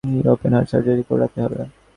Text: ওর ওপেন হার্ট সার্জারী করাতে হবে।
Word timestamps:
ওর 0.17 0.27
ওপেন 0.33 0.51
হার্ট 0.55 0.67
সার্জারী 0.71 1.03
করাতে 1.09 1.37
হবে। 1.43 1.59